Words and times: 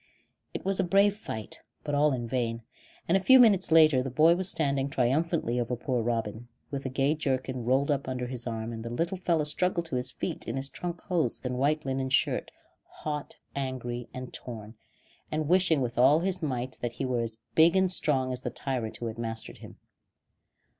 It 0.51 0.65
was 0.65 0.79
a 0.79 0.83
brave 0.83 1.15
fight, 1.15 1.61
but 1.83 1.93
all 1.93 2.11
in 2.11 2.27
vain, 2.27 2.63
and 3.07 3.15
a 3.15 3.19
few 3.23 3.37
minutes 3.37 3.71
later 3.71 4.01
the 4.01 4.09
boy 4.09 4.35
was 4.35 4.49
standing 4.49 4.89
triumphantly 4.89 5.59
over 5.59 5.75
poor 5.75 6.01
Robin, 6.01 6.47
with 6.71 6.81
the 6.81 6.89
gay 6.89 7.13
jerkin 7.13 7.65
rolled 7.65 7.91
up 7.91 8.07
under 8.07 8.25
his 8.25 8.47
arm; 8.47 8.73
and 8.73 8.83
the 8.83 8.89
little 8.89 9.15
fellow 9.15 9.43
struggled 9.43 9.85
to 9.85 9.97
his 9.97 10.09
feet 10.09 10.47
in 10.47 10.55
his 10.55 10.69
trunk 10.69 11.01
hose 11.01 11.39
and 11.43 11.59
white 11.59 11.85
linen 11.85 12.09
shirt, 12.09 12.49
hot, 12.89 13.37
angry, 13.55 14.09
and 14.11 14.33
torn, 14.33 14.73
and 15.31 15.47
wishing 15.47 15.81
with 15.81 15.99
all 15.99 16.21
his 16.21 16.41
might 16.41 16.79
that 16.81 16.93
he 16.93 17.05
were 17.05 17.21
as 17.21 17.37
big 17.53 17.75
and 17.75 17.91
strong 17.91 18.33
as 18.33 18.41
the 18.41 18.49
tyrant 18.49 18.97
who 18.97 19.05
had 19.05 19.19
mastered 19.19 19.59
him. 19.59 19.77